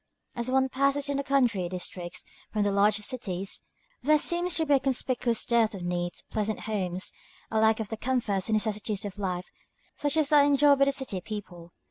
As 0.35 0.49
one 0.49 0.67
passes 0.67 1.09
into 1.09 1.21
the 1.21 1.27
country 1.29 1.69
districts 1.69 2.25
from 2.51 2.63
the 2.63 2.71
large 2.71 2.95
cities, 2.95 3.61
there 4.01 4.17
seems 4.17 4.55
to 4.55 4.65
be 4.65 4.73
a 4.73 4.79
conspicuous 4.79 5.45
dearth 5.45 5.75
of 5.75 5.83
neat, 5.83 6.23
pleasant 6.31 6.61
homes, 6.61 7.13
a 7.51 7.59
lack 7.59 7.79
of 7.79 7.89
the 7.89 7.97
comforts 7.97 8.49
and 8.49 8.55
necessities 8.55 9.05
of 9.05 9.19
life 9.19 9.51
such 9.95 10.17
as 10.17 10.31
are 10.33 10.43
enjoyed 10.43 10.79
by 10.79 10.85
city 10.89 11.21
people. 11.21 11.71